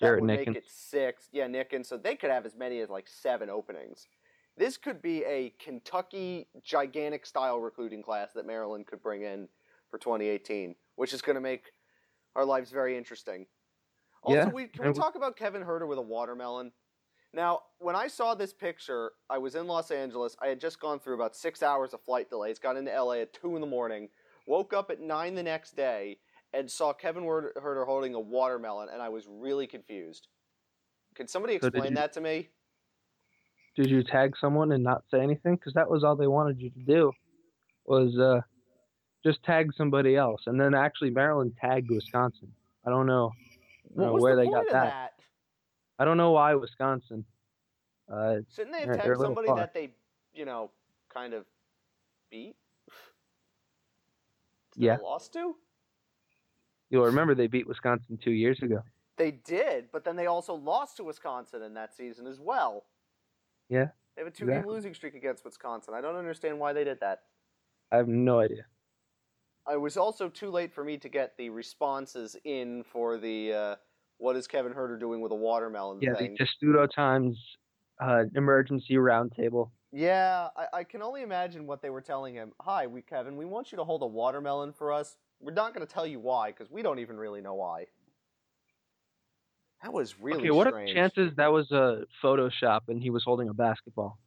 [0.00, 1.28] That would make it six.
[1.32, 1.86] Yeah, Nickens.
[1.86, 4.08] So they could have as many as like seven openings.
[4.56, 9.48] This could be a Kentucky gigantic style recruiting class that Maryland could bring in
[9.90, 11.70] for 2018, which is going to make
[12.34, 13.46] our lives very interesting.
[14.22, 14.48] Also, yeah.
[14.48, 16.72] we, can we talk about Kevin Huerter with a watermelon?
[17.32, 20.36] Now, when I saw this picture, I was in Los Angeles.
[20.40, 23.32] I had just gone through about six hours of flight delays, got into LA at
[23.34, 24.08] 2 in the morning,
[24.46, 26.18] woke up at 9 the next day,
[26.54, 30.28] and saw Kevin Huerter holding a watermelon, and I was really confused.
[31.14, 32.48] Can somebody explain so you, that to me?
[33.76, 35.56] Did you tag someone and not say anything?
[35.56, 37.12] Because that was all they wanted you to do,
[37.84, 38.40] was uh,
[39.26, 40.42] just tag somebody else.
[40.46, 42.52] And then actually, Maryland tagged Wisconsin.
[42.86, 43.32] I don't know,
[43.98, 44.72] uh, where the they got that.
[44.72, 45.12] that.
[45.98, 47.24] I don't know why Wisconsin.
[48.10, 49.56] Uh, Shouldn't they have tagged somebody far.
[49.56, 49.90] that they,
[50.32, 50.70] you know,
[51.12, 51.46] kind of
[52.30, 52.54] beat?
[54.76, 54.98] yeah.
[55.02, 55.56] Lost to?
[56.90, 58.82] You'll remember they beat Wisconsin two years ago.
[59.16, 62.84] They did, but then they also lost to Wisconsin in that season as well.
[63.68, 63.88] Yeah.
[64.16, 64.74] They have a two game exactly.
[64.74, 65.94] losing streak against Wisconsin.
[65.94, 67.22] I don't understand why they did that.
[67.90, 68.66] I have no idea.
[69.66, 73.76] I was also too late for me to get the responses in for the uh,
[74.18, 76.32] what is Kevin Huerter doing with a watermelon Yeah, thing.
[76.32, 77.36] the Testudo Times
[78.00, 79.70] uh, emergency roundtable.
[79.92, 82.52] Yeah, I, I can only imagine what they were telling him.
[82.60, 85.16] Hi, we Kevin, we want you to hold a watermelon for us.
[85.44, 87.86] We're not going to tell you why because we don't even really know why.
[89.82, 90.90] That was really okay, what strange.
[90.90, 94.18] are the chances that was a Photoshop and he was holding a basketball?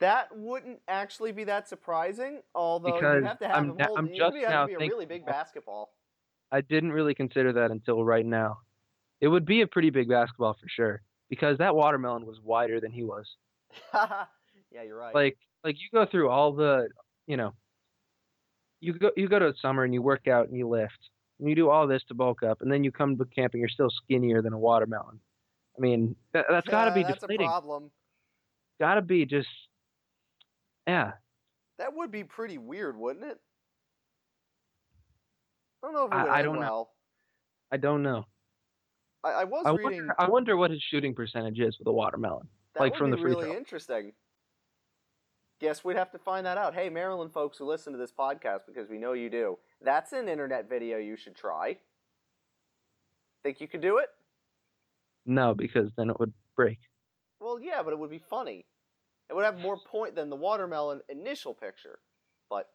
[0.00, 3.98] That wouldn't actually be that surprising, although Because you have to have I'm- him hold.
[3.98, 5.92] I'm just have now to be a really big basketball.
[6.50, 8.58] I didn't really consider that until right now.
[9.20, 12.90] It would be a pretty big basketball for sure because that watermelon was wider than
[12.90, 13.26] he was.
[13.94, 15.14] yeah, you're right.
[15.14, 16.88] Like like you go through all the,
[17.26, 17.52] you know,
[18.80, 21.54] you go you go to summer and you work out and you lift and you
[21.54, 23.90] do all this to bulk up and then you come to camp and you're still
[23.90, 25.20] skinnier than a watermelon.
[25.76, 27.46] I mean, that, that's got to Yeah, be that's deflating.
[27.46, 27.90] a problem.
[28.80, 29.48] Got to be just
[30.86, 31.12] yeah.
[31.78, 33.38] That would be pretty weird, wouldn't it?
[35.82, 36.88] I don't know if it I- would I end don't know.
[37.72, 38.24] I don't know.
[39.22, 39.98] I, I was I reading.
[40.06, 42.48] wonder, I wonder what his shooting percentage is with a watermelon.
[42.74, 43.56] that like would from be the free really throw.
[43.56, 44.12] interesting.
[45.60, 46.74] Guess we'd have to find that out.
[46.74, 49.58] Hey, Maryland folks who listen to this podcast, because we know you do.
[49.82, 51.76] That's an internet video you should try.
[53.42, 54.08] Think you could do it?
[55.26, 56.78] No, because then it would break.
[57.40, 58.64] Well, yeah, but it would be funny.
[59.28, 61.98] It would have more point than the watermelon initial picture.
[62.48, 62.70] But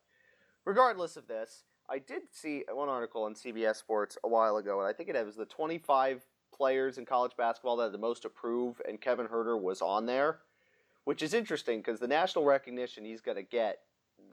[0.63, 4.87] regardless of this, I did see one article on CBS Sports a while ago, and
[4.87, 6.23] I think it was the 25
[6.55, 10.39] players in college basketball that had the most approved, and Kevin Huerter was on there,
[11.05, 13.79] which is interesting because the national recognition he's going to get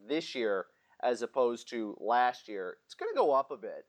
[0.09, 0.67] this year
[1.03, 3.87] as opposed to last year, it's going to go up a bit.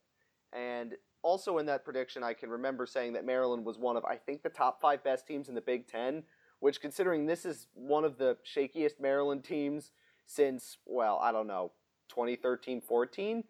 [0.51, 4.15] And also in that prediction, I can remember saying that Maryland was one of, I
[4.15, 6.23] think, the top five best teams in the Big Ten,
[6.59, 9.91] which, considering this is one of the shakiest Maryland teams
[10.25, 11.71] since, well, I don't know,
[12.09, 13.43] 2013 14.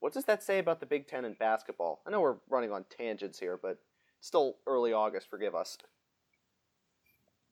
[0.00, 2.02] What does that say about the Big Ten in basketball?
[2.06, 3.78] I know we're running on tangents here, but
[4.20, 5.78] still early August, forgive us.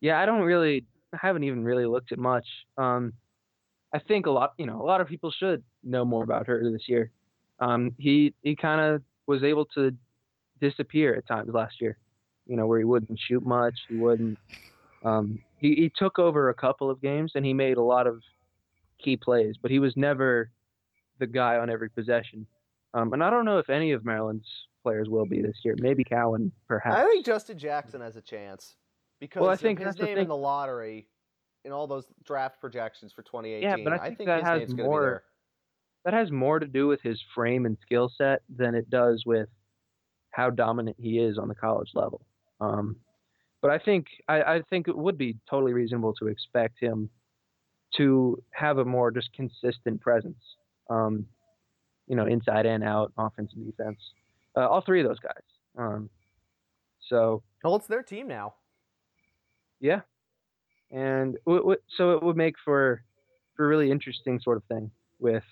[0.01, 2.47] Yeah, I don't really, I haven't even really looked at much.
[2.79, 3.13] Um,
[3.93, 6.71] I think a lot, you know, a lot of people should know more about her
[6.71, 7.11] this year.
[7.61, 9.93] Um, he he kind of was able to
[10.61, 11.99] disappear at times last year,
[12.47, 13.75] you know, where he wouldn't shoot much.
[13.89, 14.39] He wouldn't.
[15.05, 18.23] Um, he he took over a couple of games and he made a lot of
[19.03, 20.51] key plays, but he was never
[21.19, 22.47] the guy on every possession.
[22.95, 24.49] Um, and I don't know if any of Maryland's
[24.83, 25.75] players will be this year.
[25.79, 26.97] Maybe Cowan, perhaps.
[26.97, 28.77] I think Justin Jackson has a chance
[29.23, 30.23] because Well, I think his that's the name thing.
[30.25, 31.07] in the lottery
[31.65, 33.63] in all those draft projections for 2018.
[33.63, 35.25] Yeah, but I think that his has name's gonna be more-
[36.05, 39.49] that has more to do with his frame and skill set than it does with
[40.31, 42.21] how dominant he is on the college level.
[42.61, 42.97] Um,
[43.61, 47.09] but I think I, I think it would be totally reasonable to expect him
[47.99, 50.43] to have a more just consistent presence.
[50.91, 51.29] Um,
[52.09, 54.01] you know, inside and out, offense and defense.
[54.57, 55.45] Uh, all three of those guys.
[55.79, 56.11] Um,
[57.09, 58.55] so Well, it's their team now.
[59.83, 60.01] Yeah,
[60.91, 63.03] and w- w- so it would make for
[63.57, 65.45] for a really interesting sort of thing with,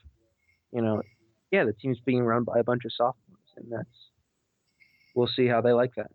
[0.73, 1.03] you know,
[1.51, 4.11] yeah, the team's being run by a bunch of sophomores, and that's
[5.15, 6.11] we'll see how they like that.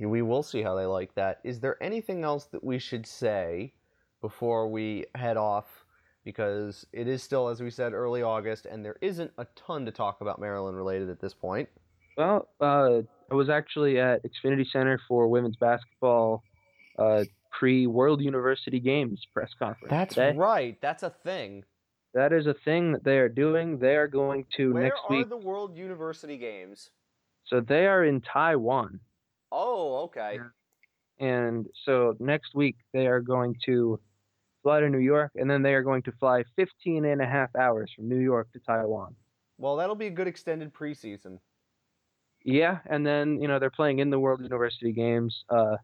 [0.00, 1.40] We will see how they like that.
[1.44, 3.72] Is there anything else that we should say
[4.20, 5.84] before we head off?
[6.24, 9.92] Because it is still, as we said, early August, and there isn't a ton to
[9.92, 11.68] talk about Maryland related at this point.
[12.16, 16.42] Well, uh, I was actually at Xfinity Center for women's basketball
[16.98, 17.24] uh,
[17.58, 19.90] pre World University Games press conference.
[19.90, 20.36] That's today.
[20.36, 20.78] right.
[20.80, 21.64] That's a thing.
[22.12, 23.78] That is a thing that they are doing.
[23.78, 25.28] They are going to Where next are week.
[25.28, 26.90] the World University Games?
[27.46, 29.00] So they are in Taiwan.
[29.50, 30.38] Oh, okay.
[31.18, 34.00] And so next week they are going to
[34.62, 37.54] fly to New York and then they are going to fly 15 and a half
[37.54, 39.14] hours from New York to Taiwan.
[39.58, 41.38] Well, that'll be a good extended preseason.
[42.44, 45.44] Yeah, and then, you know, they're playing in the World University Games.
[45.48, 45.76] Uh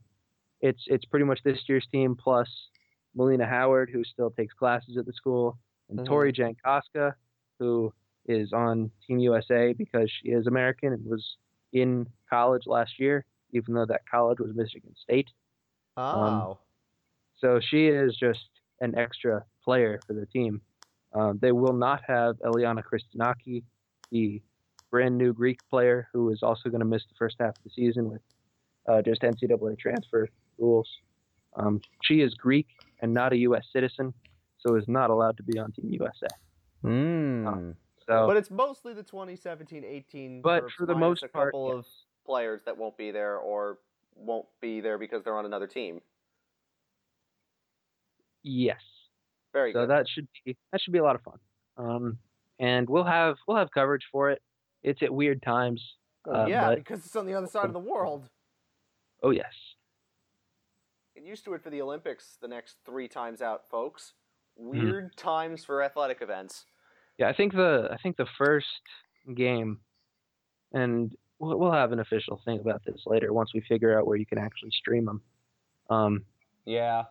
[0.60, 2.48] it's it's pretty much this year's team plus
[3.14, 6.06] Melina Howard who still takes classes at the school and Mhm.
[6.06, 7.14] Tori Jankoska
[7.58, 7.92] who
[8.26, 11.36] is on Team USA because she is American and was
[11.72, 15.28] in college last year even though that college was Michigan State.
[15.96, 16.58] Oh.
[17.38, 18.48] So she is just
[18.80, 20.60] an extra player for the team.
[21.12, 23.64] Um, they will not have Eleanna Christinaki,
[24.10, 24.40] the
[24.90, 27.70] brand new Greek player who is also going to miss the first half of the
[27.70, 28.22] season with
[28.88, 30.28] uh, just NCAA transfer
[30.60, 30.88] rules.
[31.56, 32.66] Um, she is Greek
[33.02, 33.64] and not a U.S.
[33.72, 34.12] citizen,
[34.58, 36.26] so is not allowed to be on Team USA.
[36.82, 37.72] Hmm.
[38.06, 40.42] So, But it's mostly the 2017-18.
[40.42, 41.78] but for the most a part, couple yes.
[41.78, 41.84] of
[42.26, 43.78] players that won't be there or
[44.16, 46.00] won't be there because they're on another team.
[48.42, 48.80] yes.
[49.52, 49.90] Very So good.
[49.90, 51.38] that should be that should be a lot of fun.
[51.76, 52.18] Um,
[52.60, 54.40] and we'll have we'll have coverage for it.
[54.84, 55.82] It's at weird times.
[56.24, 58.28] Uh, yeah, but, because it's on the other side of the world.
[59.24, 59.52] Oh yes.
[61.20, 64.14] Get used to it for the Olympics the next three times out, folks.
[64.58, 64.70] Mm-hmm.
[64.70, 65.28] Weird mm-hmm.
[65.28, 66.64] times for athletic events.
[67.18, 68.66] Yeah, I think the I think the first
[69.34, 69.80] game,
[70.72, 74.16] and we'll, we'll have an official thing about this later once we figure out where
[74.16, 75.20] you can actually stream them.
[75.90, 76.24] Um,
[76.64, 77.04] yeah.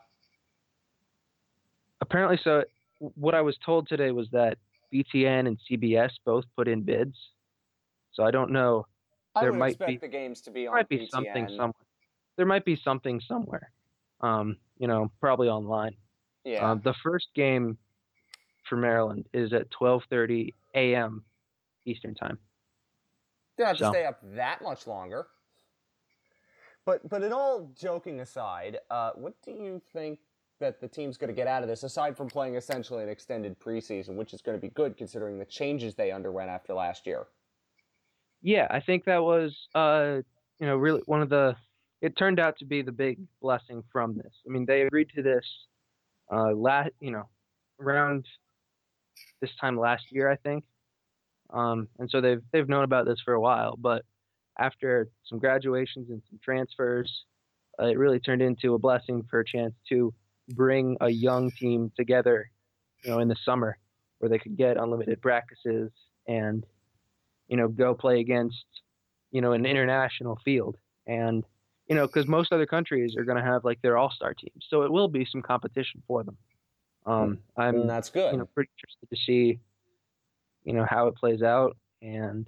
[2.02, 2.64] Apparently, so
[2.98, 4.58] what I was told today was that
[4.92, 7.16] BTN and CBS both put in bids.
[8.14, 8.88] So I don't know.
[9.36, 11.10] I there might expect be, the games to be on might be BTN.
[11.10, 11.86] something somewhere.
[12.38, 13.72] There might be something somewhere.
[14.22, 15.96] Um, you know, probably online.
[16.44, 16.72] Yeah.
[16.72, 17.78] Uh, the first game
[18.68, 21.24] for Maryland is at 12:30 a.m.
[21.86, 22.38] Eastern time.
[23.58, 23.86] They have so.
[23.86, 25.28] to stay up that much longer.
[26.86, 30.20] But but in all joking aside, uh, what do you think
[30.60, 33.60] that the team's going to get out of this, aside from playing essentially an extended
[33.60, 37.28] preseason, which is going to be good considering the changes they underwent after last year?
[38.42, 40.22] Yeah, I think that was, uh,
[40.60, 41.56] you know, really one of the.
[42.02, 44.32] It turned out to be the big blessing from this.
[44.48, 45.46] I mean, they agreed to this,
[46.32, 47.28] uh, last, you know,
[47.82, 48.26] around
[49.42, 50.64] this time last year, I think,
[51.50, 53.76] um, and so they've they've known about this for a while.
[53.78, 54.06] But
[54.58, 57.26] after some graduations and some transfers,
[57.80, 60.14] uh, it really turned into a blessing for a chance to
[60.50, 62.50] bring a young team together,
[63.04, 63.78] you know, in the summer
[64.20, 65.92] where they could get unlimited practices
[66.28, 66.66] and,
[67.48, 68.66] you know, go play against,
[69.32, 70.76] you know, an international field.
[71.08, 71.46] And,
[71.90, 74.68] you know, because most other countries are going to have like their all star teams.
[74.70, 76.38] So it will be some competition for them.
[77.06, 78.32] Um, I'm and that's good.
[78.32, 79.60] You know, pretty interested to see,
[80.64, 81.76] you know, how it plays out.
[82.02, 82.48] And,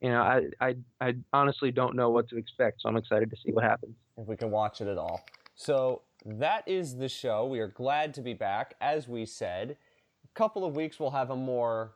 [0.00, 2.82] you know, I, I, I honestly don't know what to expect.
[2.82, 3.94] So I'm excited to see what happens.
[4.18, 5.24] If we can watch it at all.
[5.54, 7.46] So that is the show.
[7.46, 8.74] We are glad to be back.
[8.80, 9.76] As we said,
[10.24, 11.92] a couple of weeks we'll have a more,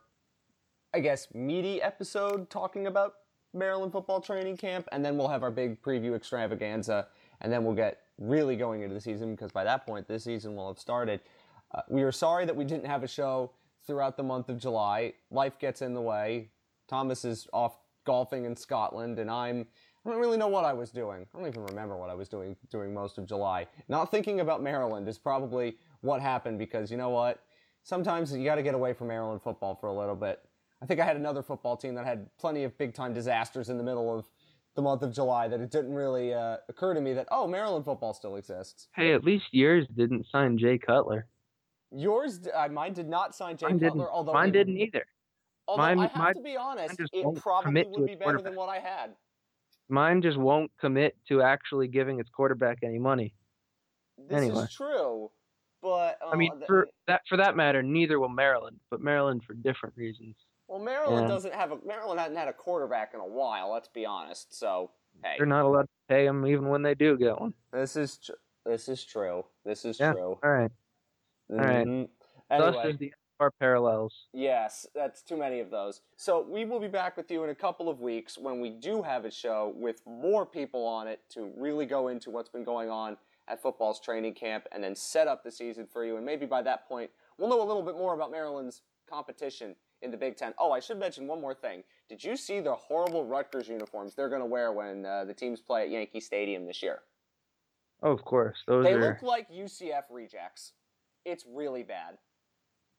[0.93, 3.15] I guess, meaty episode talking about
[3.53, 7.07] Maryland football training camp, and then we'll have our big preview extravaganza,
[7.41, 10.55] and then we'll get really going into the season because by that point this season
[10.55, 11.21] will have started.
[11.73, 13.51] Uh, we are sorry that we didn't have a show
[13.85, 15.13] throughout the month of July.
[15.31, 16.49] Life gets in the way.
[16.87, 19.67] Thomas is off golfing in Scotland, and I'm
[20.05, 21.25] I don't really know what I was doing.
[21.33, 23.67] I don't even remember what I was doing during most of July.
[23.89, 27.43] Not thinking about Maryland is probably what happened because you know what?
[27.83, 30.39] Sometimes you got to get away from Maryland football for a little bit.
[30.81, 33.77] I think I had another football team that had plenty of big time disasters in
[33.77, 34.25] the middle of
[34.75, 37.85] the month of July that it didn't really uh, occur to me that oh Maryland
[37.85, 38.87] football still exists.
[38.95, 41.27] Hey, at least yours didn't sign Jay Cutler.
[41.91, 44.09] Yours, uh, mine did not sign Jay mine Cutler.
[44.09, 45.05] Although mine didn't either.
[45.67, 48.79] Although mine, I have to be honest, it probably would be better than what I
[48.79, 49.11] had.
[49.89, 53.33] Mine just won't commit to actually giving its quarterback any money.
[54.17, 54.63] This anyway.
[54.63, 55.31] is true,
[55.81, 59.53] but uh, I mean, for that for that matter, neither will Maryland, but Maryland for
[59.53, 60.35] different reasons.
[60.69, 63.71] Well, Maryland doesn't have a Maryland hasn't had a quarterback in a while.
[63.71, 64.57] Let's be honest.
[64.57, 64.91] So
[65.23, 67.53] hey, they're not allowed to pay them even when they do get one.
[67.73, 68.33] This is tr-
[68.65, 69.45] this is true.
[69.65, 70.13] This is yeah.
[70.13, 70.37] true.
[70.43, 70.71] All right.
[71.49, 71.87] All right.
[71.87, 72.53] mm-hmm.
[72.53, 72.97] Anyway.
[72.99, 74.27] The our parallels.
[74.33, 76.01] Yes, that's too many of those.
[76.17, 79.01] So we will be back with you in a couple of weeks when we do
[79.01, 82.89] have a show with more people on it to really go into what's been going
[82.89, 86.17] on at football's training camp and then set up the season for you.
[86.17, 90.11] And maybe by that point, we'll know a little bit more about Maryland's competition in
[90.11, 90.53] the Big Ten.
[90.57, 91.83] Oh, I should mention one more thing.
[92.07, 95.61] Did you see the horrible Rutgers uniforms they're going to wear when uh, the teams
[95.61, 96.99] play at Yankee Stadium this year?
[98.01, 98.57] Oh, of course.
[98.67, 99.01] Those they are...
[99.01, 100.73] look like UCF rejects.
[101.25, 102.17] It's really bad.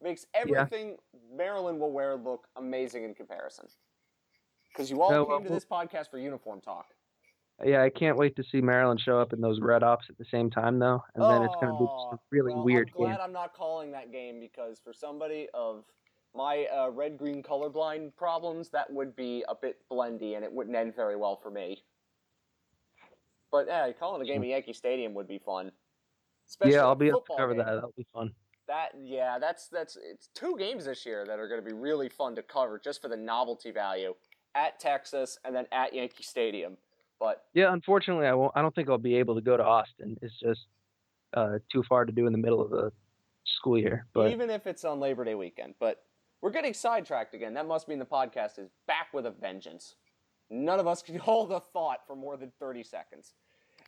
[0.03, 1.37] Makes everything yeah.
[1.37, 3.67] Maryland will wear look amazing in comparison.
[4.73, 6.87] Because you all no, came to this podcast for uniform talk.
[7.65, 10.25] Yeah, I can't wait to see Maryland show up in those red ops at the
[10.25, 13.11] same time, though, and then it's going to be a really well, weird I'm glad
[13.13, 13.21] game.
[13.23, 15.85] I'm not calling that game because for somebody of
[16.35, 20.77] my uh, red green colorblind problems, that would be a bit blendy and it wouldn't
[20.77, 21.83] end very well for me.
[23.51, 25.73] But yeah, calling a game at Yankee Stadium would be fun.
[26.49, 27.59] Especially yeah, I'll be able to cover game.
[27.59, 27.75] that.
[27.75, 28.33] That'll be fun.
[28.69, 32.09] That yeah, that's that's it's two games this year that are going to be really
[32.09, 34.15] fun to cover just for the novelty value
[34.55, 36.77] at Texas and then at Yankee Stadium.
[37.19, 38.53] But yeah, unfortunately, I won't.
[38.55, 40.17] I don't think I'll be able to go to Austin.
[40.23, 40.67] It's just
[41.35, 42.93] uh, too far to do in the middle of the
[43.45, 44.07] school year.
[44.15, 46.05] But even if it's on Labor Day weekend, but
[46.43, 47.55] we're getting sidetracked again.
[47.55, 49.97] That must mean the podcast is back with a vengeance.
[50.51, 53.35] None of us can hold a thought for more than thirty seconds.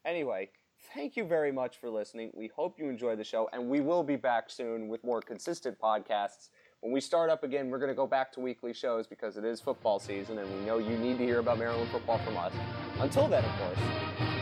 [0.04, 0.50] Anyway,
[0.94, 2.30] thank you very much for listening.
[2.34, 5.78] We hope you enjoy the show, and we will be back soon with more consistent
[5.78, 6.50] podcasts.
[6.80, 9.44] When we start up again, we're going to go back to weekly shows because it
[9.44, 12.52] is football season, and we know you need to hear about Maryland football from us.
[12.98, 13.78] Until then, of course,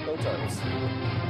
[0.06, 1.29] go Terps.